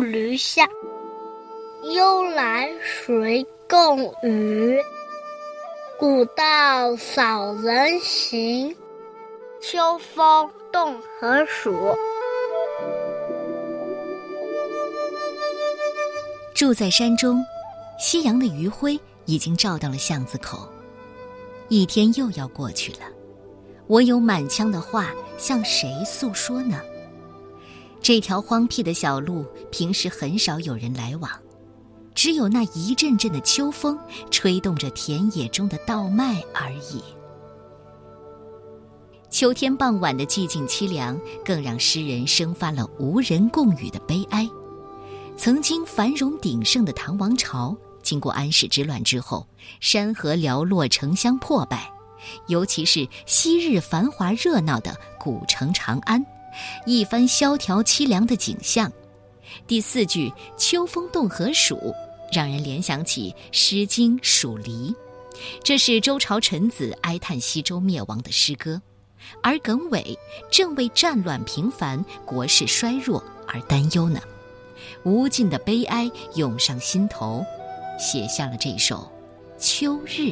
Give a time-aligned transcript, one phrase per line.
[0.00, 0.68] 驴巷，
[1.94, 4.76] 忧来谁共语？
[5.96, 8.74] 古道少人行，
[9.60, 11.72] 秋风动何暑？
[16.52, 17.40] 住在山中，
[18.00, 20.68] 夕阳的余晖已经照到了巷子口。
[21.68, 23.06] 一天又要过去了，
[23.86, 26.80] 我有满腔的话向谁诉说呢？
[28.02, 31.30] 这条荒僻的小路，平时很少有人来往，
[32.16, 33.96] 只有那一阵阵的秋风
[34.28, 37.00] 吹动着田野中的稻麦而已。
[39.30, 44.50] 秋天傍晚的寂静凄凉，更让诗人生发了无人共语的悲哀。
[45.36, 49.46] 曾经繁荣鼎盛的唐王朝，经过安史之乱之后，
[49.78, 51.90] 山河寥落，城乡破败，
[52.48, 56.22] 尤其是昔日繁华热闹的古城长安，
[56.86, 58.90] 一番萧条凄凉的景象。
[59.66, 61.94] 第四句“秋风动何暑”，
[62.32, 64.90] 让人联想起《诗经·蜀离》，
[65.62, 68.80] 这是周朝臣子哀叹西周灭亡的诗歌，
[69.42, 70.18] 而耿伟
[70.50, 74.20] 正为战乱频繁、国势衰弱而担忧呢。
[75.04, 77.44] 无尽的悲哀涌上心头，
[77.98, 79.10] 写下了这首
[79.62, 80.30] 《秋日》。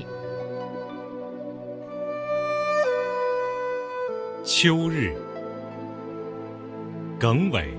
[4.43, 5.15] 秋日，
[7.21, 7.71] 耿伟。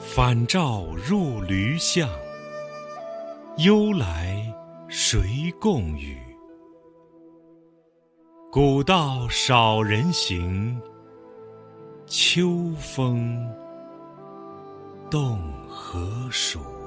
[0.00, 2.08] 返照入驴巷，
[3.58, 4.42] 忧来
[4.88, 6.16] 谁共语？
[8.50, 10.80] 古道少人行。
[12.06, 13.46] 秋风
[15.10, 15.38] 动
[15.68, 16.79] 何暑？